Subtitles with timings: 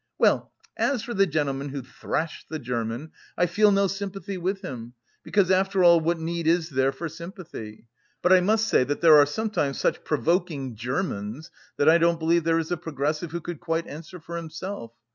[0.17, 4.93] Well, as for the gentleman who thrashed the German, I feel no sympathy with him,
[5.21, 7.85] because after all what need is there for sympathy?
[8.23, 12.45] But I must say that there are sometimes such provoking 'Germans' that I don't believe
[12.45, 14.91] there is a progressive who could quite answer for himself.